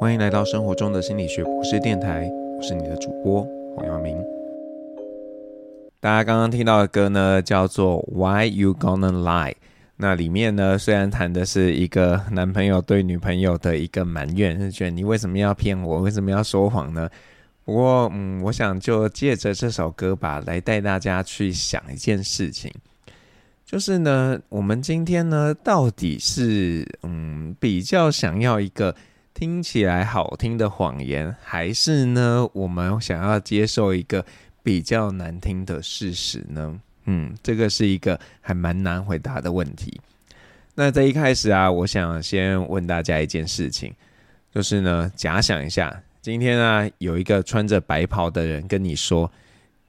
[0.00, 4.16] 欢迎来到生活中的心理学博士电台，我是你的主播黄耀明。
[5.98, 9.56] 大家刚刚听到的歌呢，叫做 Why You Gonna Lie。
[9.96, 17.10] 那里面呢，虽然谈的是一个男朋友对女朋友的一个埋怨，是觉得你为什么要骗我，为什么要说谎呢？
[17.64, 22.72] 不过，嗯，我想就借着这首歌吧，来带大家去想一件事情，
[23.66, 28.94] 就是呢，我们今天呢，到底是嗯比较想要一个。
[29.38, 34.26] 听起来好听的谎言，还是呢，我们想要接受一个
[34.64, 36.80] 比较难听的事实呢？
[37.04, 40.00] 嗯，这个是一个还蛮难回答的问题。
[40.74, 43.94] 那在一开始啊，我想先问大家一件事情，
[44.52, 49.30] 就是呢，假想一下，今天啊，有一个穿着白袍的人跟你说：“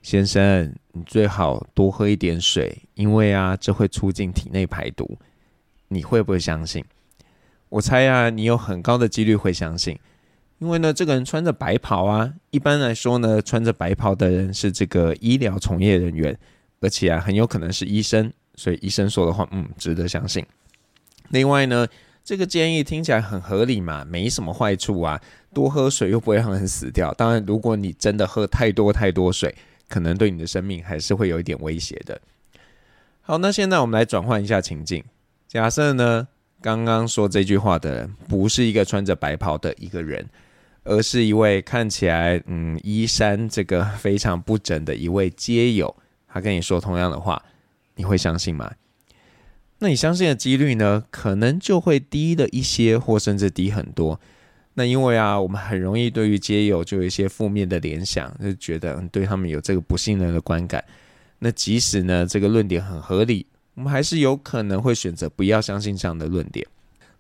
[0.04, 5.18] 先生，你最好多喝一点水，因为啊，这会促进体内排毒。”
[5.92, 6.86] 你会不会相信？
[7.70, 9.98] 我猜啊，你有很高的几率会相信，
[10.58, 12.34] 因为呢，这个人穿着白袍啊。
[12.50, 16.36] 一般来说呢，穿着白袍的人是这个医疗从业人员，
[16.82, 20.44] 而且啊，很有可能是医生，所以医生说的话，嗯，值得相信。
[21.30, 21.88] 另外呢，
[22.24, 25.22] 这个建议听起来很合理嘛，没什么坏处啊，
[25.54, 27.14] 多喝水又不会让人死掉。
[27.14, 29.54] 当然，如果你真的喝太多太多水，
[29.88, 32.20] 可能对你的生命还是会有一点威胁的。
[33.22, 35.04] 好，那现在我们来转换一下情境，
[35.48, 36.28] 假设呢。
[36.62, 40.28] 刚刚说这句话的人不是一个穿着白袍的一个人，
[40.84, 45.96] 而是一位看起来嗯衣衫这个非常不整的一位街友。
[46.28, 47.42] 他跟你说同样的话，
[47.96, 48.72] 你会相信吗？
[49.80, 54.20] 那你相信的几率呢，可能就会低了一些，或甚至低很多。
[54.74, 60.84] 那因为啊，我们很容易对于街友就有一些负面的联想，就觉得对他们有这个不信任的观感。
[61.40, 63.46] 那即使呢这个论点很合理。
[63.76, 66.66] 我们还是有可能会选择不要相信这样的论点。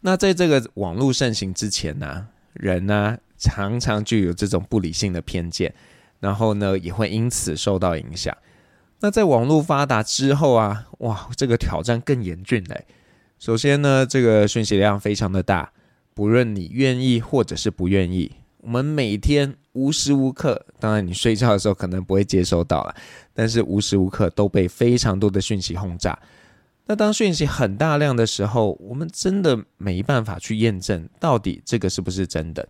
[0.01, 5.73] 那在这个网络盛行之前呢、人呢、常常就有这种不理性的偏见，
[6.19, 8.35] 然后呢也会因此受到影响。
[9.01, 12.85] 那在网络发达之后啊，哇，这个挑战更严峻嘞。
[13.37, 15.71] 首先呢，这个讯息量非常的大，
[16.13, 22.95] 不论你愿意或者是不愿意，我们每天无时无刻，当然你睡觉的时候可能不会接收到了，
[23.33, 26.17] 但是无时无刻都被非常多的讯息轰炸。
[26.85, 32.67] 那当讯息很大量的时候，我们真的没办法去验证到底这个是不是真的。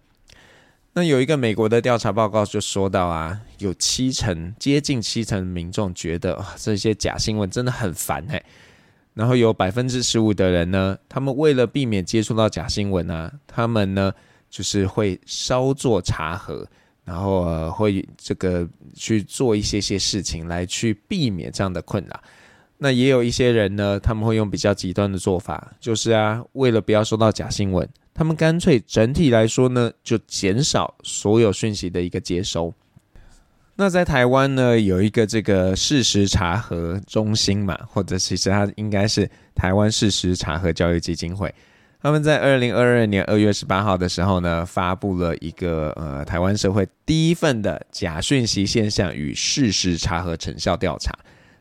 [0.93, 8.43] 那有一个美国的调查报告就说到啊，有七成，接近七成民众觉得这些假新闻真的很烦哎。
[9.13, 14.11] 然后有百分之十五的人呢，他们为了避免接触到假新闻啊，他们呢
[14.49, 16.67] 就是会稍作查核，
[17.09, 22.21] 然后、呃、会这个去做一些些事情来去避免这样的困扰。
[22.77, 32.71] 那也有一些人呢，他们会用比较极端的做法，就是啊，为了不要收到假新闻，他们干脆整体来说呢，就减少所有讯息的一个接收。
[33.75, 41.51] 那在台湾呢，有一个这个事实查核中心嘛，或者其实它应该是台湾事实查核教育基金会，
[42.01, 51.13] 他们在二零二二年二月十八号的时候呢，发布了一个呃台湾社会第一份的假讯息现象与事实查核成效调查。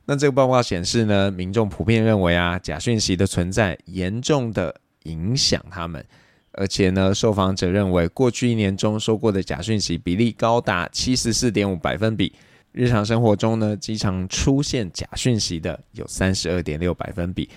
[0.04, 4.72] 那这个报告显示呢，民众普遍认为啊，假讯息的存在严重的
[5.02, 6.04] 影响他们，
[6.52, 12.32] 而且呢，受访者认为过去一年中收过的假讯息比例高达七十四点五百分比，
[12.70, 17.50] 日常生活中呢，经常出现假讯息的有三十二点六百分比，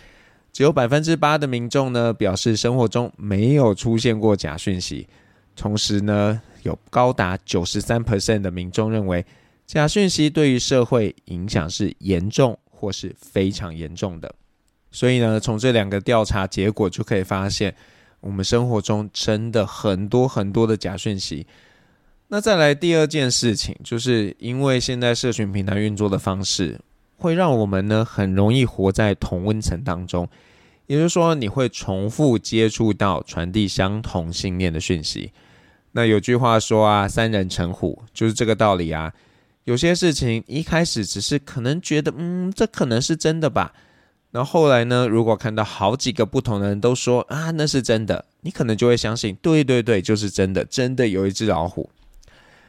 [0.51, 5.07] 只有百分之八的民众呢表示生活中没有出现过假讯息，
[5.55, 9.25] 同时呢，有高达九十三 percent 的民众认为。
[9.67, 14.35] 假讯息对于社会影响是严重或是非常严重的，
[14.91, 17.73] 所以呢，从这两个调查结果就可以发现，
[18.19, 21.47] 我们生活中真的很多很多的假讯息。
[22.27, 26.77] 那再来第二件事情，就是因为现在社群平台运作的方式，
[27.21, 30.27] 会让我们呢很容易活在同温层当中，
[30.87, 35.31] 也就是说，你会重复接触到传递相同信念的讯息。
[35.91, 39.13] 那有句话说啊，三人成虎，就是这个道理啊。
[39.65, 43.71] 有些事情一开始只是可能觉得，嗯，这可能是真的吧。
[44.31, 51.87] 那后来呢，如果看到好几个不同的人都说啊，那是真的，你可能就会相信，对对对，就是真的，真的有一只老虎。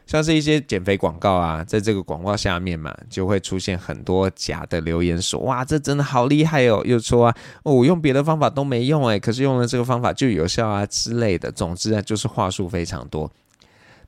[0.06, 11.50] 像是一些减肥广告啊，在这个广告下面嘛，就会出现很多假的留言说，哇，这真的好厉害哦，又说啊，哦，我用别的方法都没用诶，可是用了这个方法就有效啊之类的。
[11.50, 13.30] 总之啊，就是话术非常多。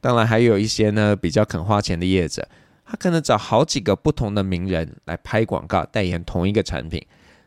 [0.00, 2.46] 当然还有一些呢，比较肯花钱的业者。
[2.86, 7.02] 他可能找好几个不同的名人来拍广告，代言同一个产品。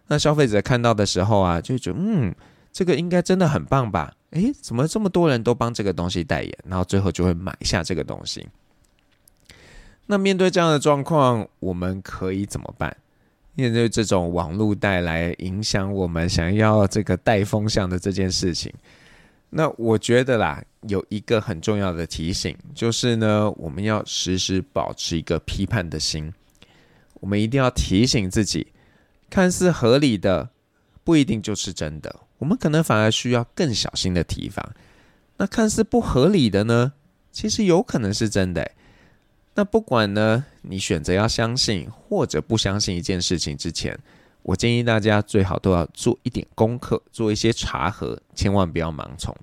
[0.08, 2.34] 那消费者看到的时候啊，就觉得嗯，
[2.78, 4.14] 这个应该真的很棒吧？
[4.30, 8.48] 诶，怎么这么多人都帮这个东西代言，然后最后就会买下这个东西？
[10.06, 12.96] 那面对这样的状况，我们可以怎么办？
[13.56, 18.72] 面对这种网络带来影响我们想要这个带风向的这件事情，
[19.50, 26.32] 那我觉得啦，有一个很重要的提醒，就是呢，我们要时时保持一个批判的心。
[27.16, 28.68] 我们一定要提醒自己，
[29.32, 30.52] 看似合理的
[31.04, 34.74] 不一定就是真的，我们可能反而需要更小心的提防。
[35.38, 36.94] 那看似不合理的呢，
[37.32, 38.72] 其实有可能是真的。
[39.56, 43.98] 那不管呢，你选择要相信或者不相信一件事情之前，
[44.44, 49.36] 我建议大家最好都要做一点功课，做一些查核，千万不要盲从。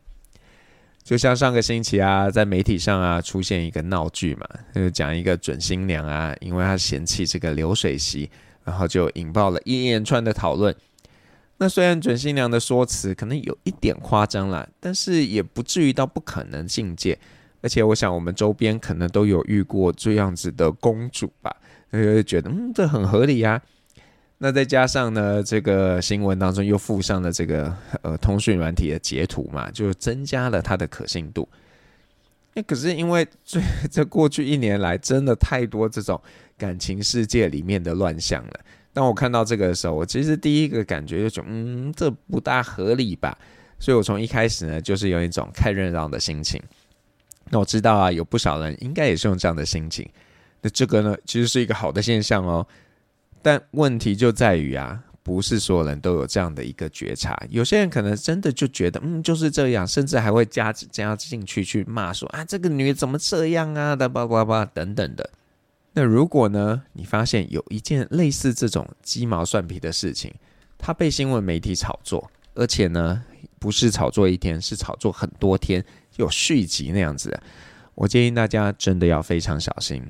[1.03, 8.31] 就像上个星期啊，在媒体上啊出现一个闹剧嘛，就是讲一个准新娘啊，因为她嫌弃这个流水席，
[8.65, 10.75] 然后就引爆了一连串的讨论。
[11.59, 17.19] 那虽然准新娘的说辞可能有一点夸张啦，但是也不至于到不可能境界。
[17.63, 21.55] 而且我想我们周边可能都有遇过这样子的公主吧，
[21.91, 23.63] 就觉得嗯，这很合理呀。
[24.39, 31.49] 那再加上呢，这个新闻当中又附上了这个呃通讯软体的截图嘛，就增加了它的可信度。
[32.53, 33.61] 那可是因为这
[33.91, 36.21] 这过去一年来真的太多这种
[36.59, 38.61] 感情世界里面的乱象了。
[38.95, 43.37] 当我看到这个的时候，我其实第一个感觉就觉得，嗯，这不大合理吧。
[43.81, 46.63] 所以我从一开始呢，就是有一种看热闹的心情。
[47.51, 50.09] 那我知道啊，有不少人应该也是用这样的心情。
[50.63, 52.67] 那这个呢，其实是一个好的现象哦。
[53.43, 57.39] 但问题就在于啊，不是所有人都有这样的一个觉察。
[57.51, 65.29] 有些人可能真的就觉得，嗯，就是这样，甚至还会加加进去去骂说啊，这个女怎么这样啊的，叭叭叭等等的。
[65.95, 70.35] 那如果呢，你发现有一件类似这种鸡毛蒜皮的事情，
[70.77, 73.25] 它被新闻媒体炒作，而且呢，
[73.59, 75.83] 不是炒作一天，是炒作很多天，
[76.17, 77.41] 有续集那样子，
[77.95, 80.05] 我建议大家真的要非常小心，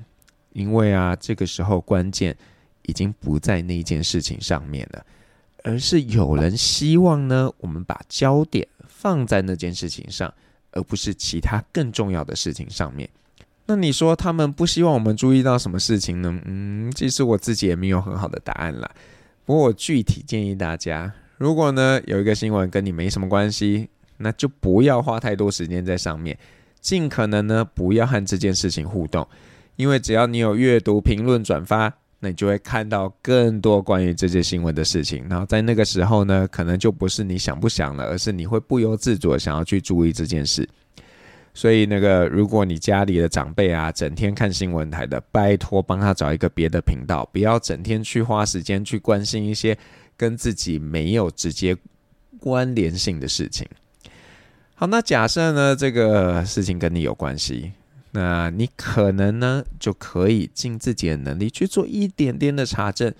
[0.52, 2.36] 因为啊，这个时候关键。
[2.86, 5.06] 已经不在那件事情上面了，
[5.62, 10.31] 而是有人希望呢，我们把焦点放在那件事情上，
[10.72, 13.08] 而不是其他更重要的事情上面。
[13.66, 16.38] 那你说他们不希望我们注意到什么事情呢？
[16.44, 18.90] 嗯，其实我自己也没有很好的答案啦。
[19.44, 23.88] 不过我具体建议大家，如果呢有一个新闻跟你没什么关系，
[24.19, 26.38] 那就不要花太多时间在上面，
[26.81, 29.26] 尽可能呢不要和这件事情互动，
[29.76, 31.93] 因为只要你有阅读、评论、转发。
[32.20, 40.67] 那你就会看到更多关于这些新闻的事情，然后在那个时候呢，可能就不是你想不想了，而是你会不由自主的想要去注意这件事。
[41.54, 49.78] 所以那个，如果你家里的长辈啊，整天看新闻台的，拜托帮他找一个别的频道，不要整天去花时间去关心一些
[50.16, 51.76] 跟自己没有直接
[52.40, 53.66] 关联性的事情。
[54.74, 57.72] 好，那假设呢，这个事情跟你有关系。
[58.10, 63.12] 那你可能呢，就可以尽自己的能力去做一点点的查证，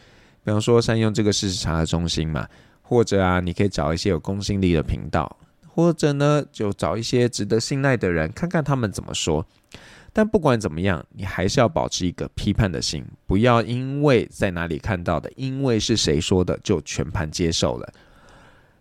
[0.45, 2.49] 比方说善用这个事实查核中心嘛，
[2.83, 5.37] 或者啊，你可以找一些有公信力的频道，
[5.75, 9.45] 或者呢，就找一些值得信赖的人，看看他们怎么说。
[10.13, 17.93] 但不管怎么样，你还是要保持一个批判的心，不要因为在哪里看到的，因为是谁说的，就全盘接受了。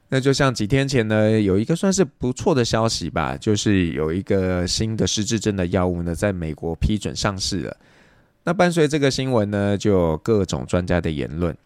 [0.09, 7.75] 那就像几天前呢，有一个算是不错的消息吧，就是有一个新的失智症的药物呢，在美国批准上市了。
[8.43, 11.57] 那伴随这个新闻呢，就有各种专家的言论。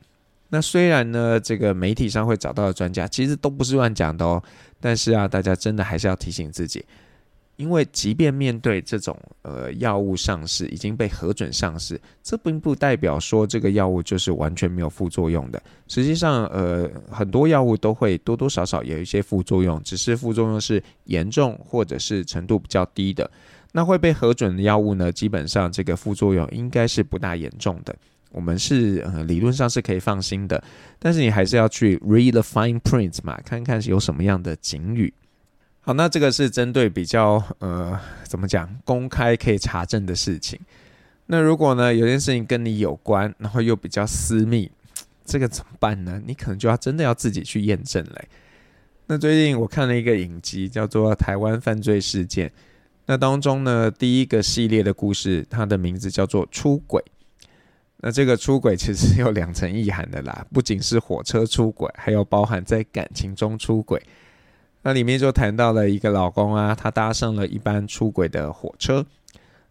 [0.49, 4.41] 那虽然呢，这个媒体上会找到的专家其实都不是乱讲的哦，
[4.79, 6.85] 但是啊，大家真的还是要提醒自己。
[7.57, 15.59] 因为即便面对这种呃药物上市已经被核准上市，这并不代表说这个药物就是完全没有副作用的。
[15.87, 23.27] 实际上，呃，很多药物都会多多少少有一些副作用，只是副作用是严重或者是程度比较低的。
[23.71, 27.95] 那会被核准的药物呢，基本上这个副作用应该是不大严重的。
[28.37, 30.63] 我们是呃理论上是可以放心的，
[30.99, 35.11] 但是你还是要去 read the fine print 嘛，看看有什么样的警语。
[35.81, 40.59] 好，那这个是针对比较呃，怎么讲，公开可以查证的事情。
[41.25, 44.69] 那如果呢，有件事情跟你有关，然后又比较私密，
[45.25, 46.21] 这个怎么办呢？
[46.23, 48.27] 你可能就要真的要自己去验证嘞。
[49.07, 52.47] 那最近我看了一个影集，叫做《台湾犯罪事件》。
[53.07, 57.03] 那当中呢，第一个系列的故事，它的名字叫做“出轨”。
[57.99, 64.01] 那这个出轨其实有两层意涵的啦，不仅是火车出轨，还有包含在感情中出轨。
[64.83, 69.05] 那里面就谈到了一个老公啊，他搭上了一班出轨的火车，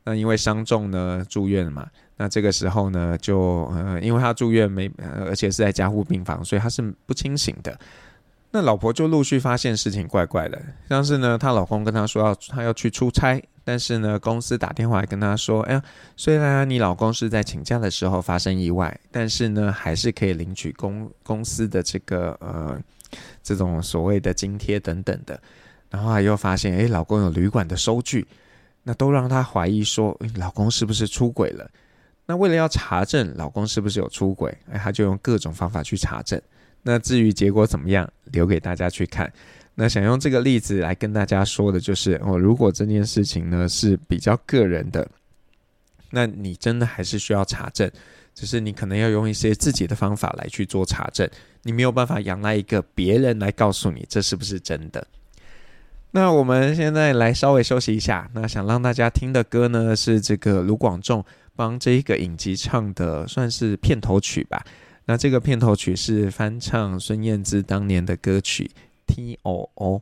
[0.04, 4.90] 那因为伤重呢住院嘛，那这个时候呢就呃，因为他住院没，
[5.24, 7.78] 而且是在加护病房，所以他是不清醒的。
[8.50, 15.82] 那老婆就陆续发现事情怪怪的，像是呢，她老公跟她说要她要去出差，但是呢，公司打电话来跟她说，哎呀，
[16.16, 22.80] 虽然你老公是在请假的时候发生意外，但是呢，还是可以领取公公司的这个呃
[23.42, 25.40] 这种所谓的津贴等等的。
[25.90, 28.24] 然后又发现，哎，老公有旅馆的收据，
[28.84, 31.68] 那都让她怀疑说，老公是不是出轨了？
[32.24, 36.40] 那为了要查证老公是不是有出轨，哎，她就用各种方法去查证。
[36.82, 39.32] 那至于结果怎么样，留给大家去看。
[39.78, 45.06] 那想用这个例子来跟大家说的就是，哦，如果这件事情呢是比较个人的，
[46.10, 47.90] 那你真的还是需要查证，
[48.34, 51.28] 只是你可能要用一些自己的方法来去做查证，
[51.62, 55.06] 你没有办法仰赖一个别人来告诉你这是不是真的。
[56.12, 58.30] 那我们现在来稍微休息一下。
[58.32, 61.22] 那想让大家听的歌呢是这个卢广仲
[61.54, 64.64] 帮这一个影集唱的，算是片头曲吧。
[65.04, 68.70] 那这个片头曲是翻唱孙燕姿当年的歌曲
[69.06, 69.98] 《T O O》。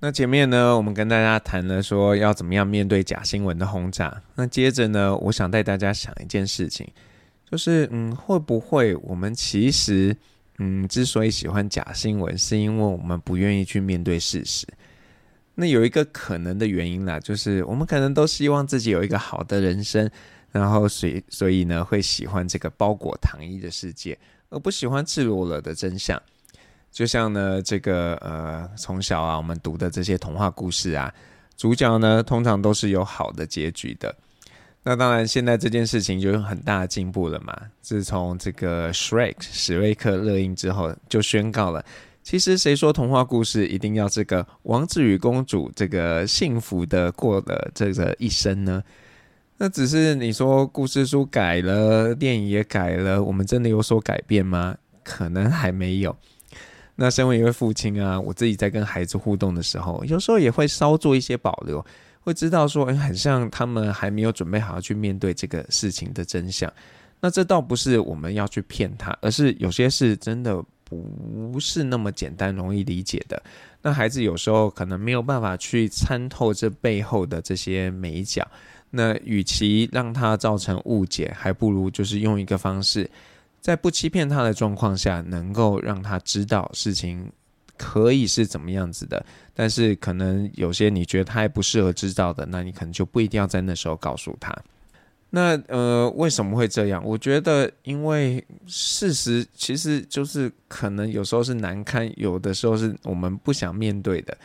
[0.00, 4.22] 那前面呢，我们跟大家谈了说要怎么样面对假新闻的轰炸。
[4.34, 6.88] 那接着呢，我想带大家想一件事情，
[7.48, 10.16] 就是嗯，会不会我们其实
[10.58, 14.66] 嗯，之所以喜欢假新闻，是因为我们不愿意去面对事实。
[15.54, 20.10] 那有一个可能的原因啦，就是我们可能都希望自己有一个好的人生。
[20.50, 24.18] 然后所以所以呢，会喜欢这个包裹糖衣的世界，
[24.50, 26.20] 而不喜欢赤裸裸的真相。
[26.92, 31.12] 就像呢，这个呃，从小啊，我们读的这些童话故事啊，
[31.56, 34.14] 主角呢，通常都是有好的结局的。
[34.84, 37.56] 那当然，现在这件事情就有很大的进步了嘛。
[37.80, 41.82] 自从这个 Shrek 史瑞克热映之后，就宣告了，
[42.22, 48.82] 其实谁说童话故事一定要这个王子与公主这个幸福的过了这个一生呢？
[49.56, 54.76] 那只是你说故事书改了，电影也改了，我们真的有所改变吗？
[55.04, 56.14] 可能还没有。
[56.94, 61.84] 那身为一位父亲啊，我自己在跟孩子互动的时候，有时候也会稍做一些保留，
[62.20, 66.72] 会知道说，很像他们还没有准备好去面对这个事情的真相。
[67.20, 73.42] 那这倒不是我们要去骗他，而是有些事真的不是那么简单容易理解的。
[73.80, 78.46] 那孩子有时候可能没有办法去参透这背后的这些美角。
[78.94, 83.08] 那与其让他造成误解，还不如就是用一个方式，
[83.62, 87.30] 在不欺骗他的状况下，能够让他知道事情
[87.78, 89.24] 可以是怎么样子的。
[89.54, 94.52] 但是可能有些你觉得他还不适合知道的，那你可能就不一定要在那时候告诉他。
[95.30, 97.02] 那呃，为什么会这样？
[97.04, 104.36] 我觉得，因为事实其实就是可能有时候是难堪，有的时候是我们不想面对的。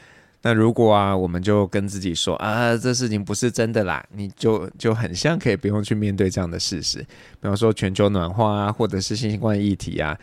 [0.43, 6.99] 那如果啊，我们就跟自己说啊，这事情不是真的啦，你就就很像可以不用去面对这样的事实。
[6.99, 10.17] 比方说全球暖化啊，或者是新冠议题啊，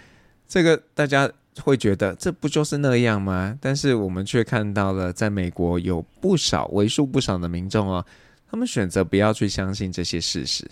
[0.48, 1.30] 这个大家
[1.60, 3.58] 会觉得这不就是那样吗？
[3.60, 8.04] 但是我们却看到了，在美国有不少为数不少的民众哦，
[8.50, 10.64] 他们选择不要去相信这些事实。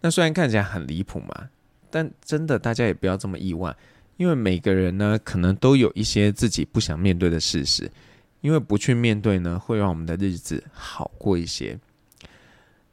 [0.00, 1.48] 那虽然看起来很离谱嘛，
[1.90, 3.74] 但真的大家也不要这么意外，
[4.16, 7.90] 因为每个人呢，可能都有一些自己不想面对的事实。
[8.40, 11.78] 因为不去面对呢，会让我们的日子好过一些。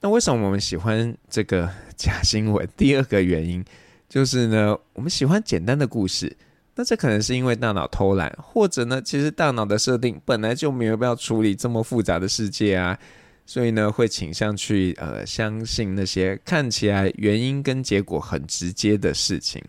[0.01, 2.67] 那为什么我们喜欢这个假新闻？
[2.77, 3.63] 第二个原因
[4.07, 6.35] 就是呢，我们喜欢简单的故事。
[6.75, 12.99] 那这可能是因为大脑偷懒，或者呢，其实大脑的设定本来就没有必要处理这么复杂的世界啊，
[13.45, 19.63] 所以呢，会倾向去呃相信那些看起来原因跟结果很直接的事情。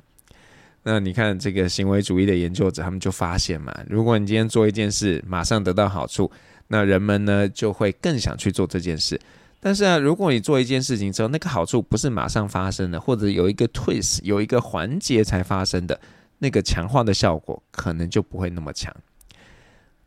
[0.89, 6.31] 那你看这个行为主义的研究者，他们就发现嘛，如果你今天做一件事，马上得到好处，
[6.69, 9.21] 那人们呢就会更想去做这件事。
[9.59, 16.01] 但是啊，如果你做一件事情之后，那个好处不是马上发生的，或者有一个 twist，有一个环节才发生的，
[16.39, 18.95] 那个强化的效果可能就不会那么强。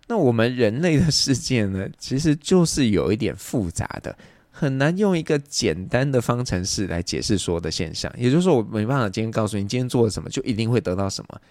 [0.08, 4.18] 那我们人类的世界呢，其实就是有一点复杂的。
[4.52, 11.42] 很难用一个简单的方程式来解释所有的现象，也就是说，我没办法今天告诉你今天做了什么就一定会得到什么。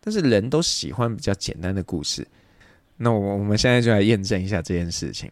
[0.00, 2.26] 但是人都喜欢比较简单的故事，
[2.96, 5.30] 那我我们现在就来验证一下这件事情。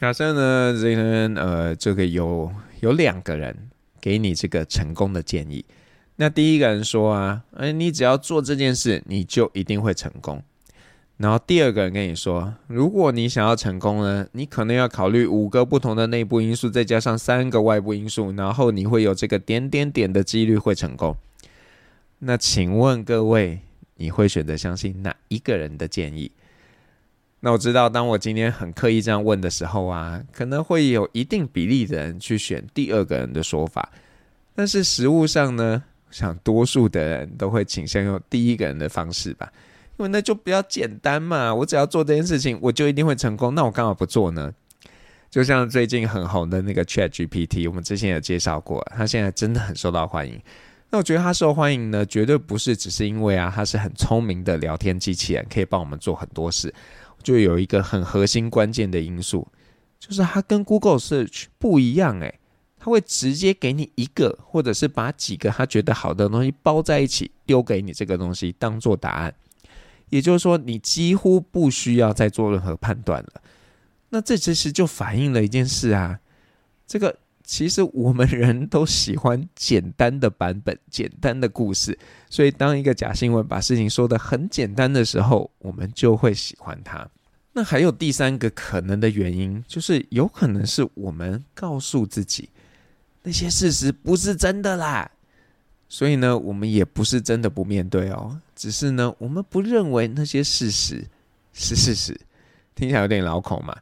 [0.00, 1.02] 假设呢，这个
[1.34, 3.56] 呃，这个有有两个人
[4.00, 5.64] 给你这个成功的建议，
[6.14, 10.42] 那第一个人说啊，哎，你只要做这件事，你就一定会成功。
[11.18, 21.16] 然后第二个人跟你说，如果你想要成功呢，你可能要考虑五个不同的内部因素，再加上三个外部因素，然后你会有这个点点点的几率会成功。
[22.18, 23.60] 那请问各位，
[23.96, 26.30] 你会选择相信哪一个人的建议？
[27.40, 33.90] 那我知道，当我今天很刻意这样问的时候啊，可能会有一定比例的人去选第二个人的说法，
[34.54, 39.50] 但是实务上呢，想多数的人都会倾向用第一个人的方式吧。
[39.98, 43.54] 因为那就比较简单嘛，我只要做这件事情，我就一定会成功。
[43.54, 44.52] 那我干嘛不做呢？
[45.30, 50.40] 就像最近很红的那个 ChatGPT，我们之前有介绍过，它现在真的很受到欢迎。
[50.90, 56.72] 那我觉得它受欢迎呢，绝对不是只是因为啊，它是很聪明的聊天机器人，可以帮我们做很多事。
[57.22, 59.48] 就有一个很核心关键的因素，
[59.98, 62.38] 就是它跟 Google Search 不一样诶，
[62.78, 69.34] 它会直接给你一个，或者是把几个他觉得好的东西包在一起丢给你这个东西当做答案。
[70.10, 73.42] 也就是说，你几乎不需要再做任何判断了。
[74.10, 76.20] 那这其实就反映了一件事啊，
[76.86, 81.98] 这个其实我们人都喜欢简单的版本、 简单的故事，
[82.30, 87.08] 所以当一个假新闻把事情说得很简单的时候，我们就会喜欢它。
[87.52, 92.50] 那还有第三个可能的原因，就是有可能是我们告诉自己
[93.22, 95.10] 那些事实不是真的啦，
[95.88, 101.04] 所以呢，我们也不是真的不面对哦，只是呢，我们不认为那些事实
[101.52, 102.20] 是事实，
[102.74, 103.76] 听起来有点老口嘛。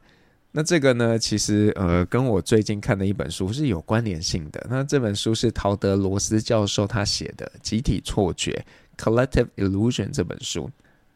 [0.51, 4.67] 那这个呢，其实呃，跟我最近看的一本书是有关联性的。
[4.69, 8.65] 那这本书是陶德罗斯教授他写的《集体错觉》
[9.03, 10.69] （Collective Illusion） 这本书。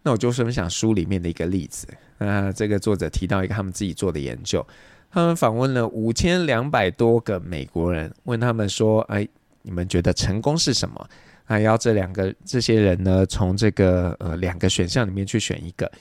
[0.04, 1.88] 那我就分享书里面的一个例子。
[2.18, 4.66] 那这个作者提到一个他们自己做的研究，
[5.10, 9.26] 他们访问了五千两百多个美国人，问他们说：“哎，
[9.70, 11.10] 你们觉得成功是什么？”
[11.46, 15.92] 还要这两个这些人呢，从这个呃两个选项里面去选一个。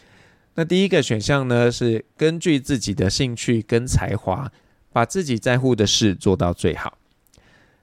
[0.55, 4.51] 那第一个选项呢，是根据自己的兴趣跟才华，
[4.93, 6.99] 把自己在乎的事做到最好。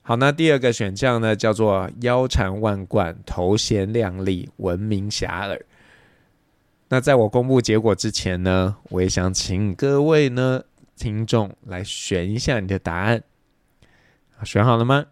[0.04, 5.60] 好，那第二个选项呢，叫做腰缠万贯、头衔亮丽、闻名遐迩。
[6.90, 10.62] 那在我公布结果之前呢，我也想请各位呢
[10.96, 13.24] 听众来选一下你的答案。
[14.44, 15.06] 选好了吗？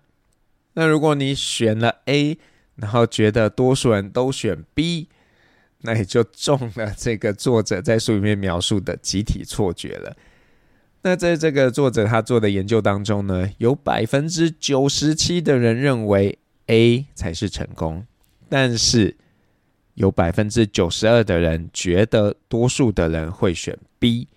[0.73, 2.37] 那如果你选了 A，
[2.75, 5.09] 然后觉得多数人都选 B。
[5.85, 10.15] 那也就中了这个作者在书里面描述的集体错觉了。
[11.01, 18.07] 那在这个作者他做的研究当中呢，有百分之九十七的人认为 A 才是成功，
[18.47, 19.17] 但是
[19.95, 24.29] 有百分之九十二的人觉得多数的人会选 B。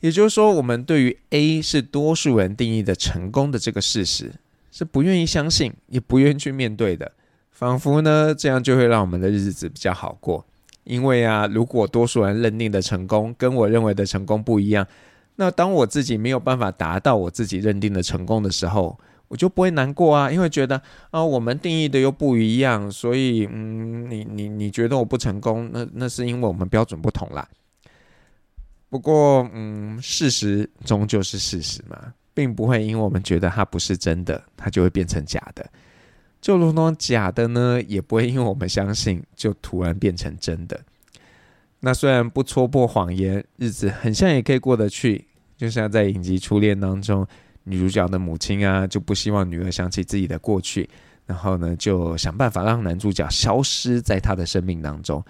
[0.00, 4.32] 也就是说，我们对于 A 是多数人定义的成功的这个事实，
[4.76, 7.10] 是不愿意相信，也不愿意去面对的。
[7.50, 10.44] 仿佛呢，这样就会让我们的日子比较好过。
[10.84, 14.86] 因为啊，如果多数人认定的成功跟我认为的成功不一样，
[15.36, 20.78] 那当我自己没有办法达到我自己认定的成功的时候，我就不会难过啊，因为觉得
[21.10, 27.48] 啊，我们定义的又不一样，所以嗯，你你你觉得我不成功，那那是因为我们标准不同啦。
[28.90, 35.66] 不过嗯，事实终究是事实嘛，并不会因为我们觉得它不是真的，它就会变成假的。
[36.38, 40.78] 就如同假的呢，也不会因为我们相信就突然变成真的。
[41.80, 45.24] 那虽然不戳破谎言，日子很像也可以过得去。
[45.56, 47.26] 就像在影集《初恋》当中，
[47.64, 50.86] 女主角的母亲啊，就不希望女儿想起自己的过去，
[51.24, 55.24] 然后呢，就想办法让男主角消失在她的生命当中。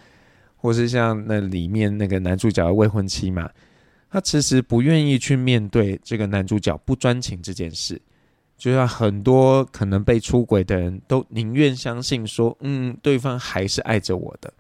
[0.56, 3.48] 或是像那里面那个男主角的未婚妻嘛，
[4.16, 8.00] 他其实不愿意去面对这个男主角不专情这件事。
[8.56, 14.50] 就像很多可能被出轨的人都宁愿相信说，嗯，对方还是爱着我的。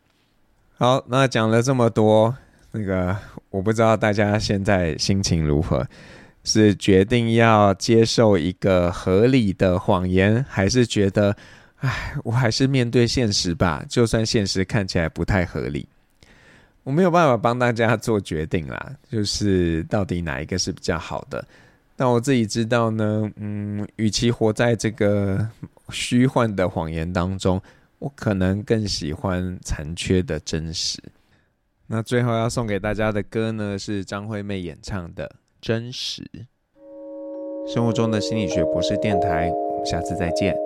[0.76, 2.36] 好，那讲了这么多，
[2.72, 3.16] 那个
[3.48, 5.86] 我不知道大家现在心情如何，
[6.44, 11.34] 是决定要接受一个合理的谎言，还是觉得，
[11.76, 15.88] 哎，我还是面对现实吧，就算现实看起来不太合理，
[16.86, 21.44] 我没有办法帮大家做决定啦， 就是到底哪一个是比较好的。
[21.96, 25.44] 但我自己知道呢，嗯，与其活在这个
[25.88, 27.60] 虚幻的谎言当中，
[27.98, 31.02] 我可能更喜欢残缺的真实。
[31.88, 35.26] 那最后要送给大家的歌呢，是张惠妹演唱的
[35.60, 36.22] 《真实》。
[37.74, 40.65] 生活中的心理学博士电台，我们下次再见。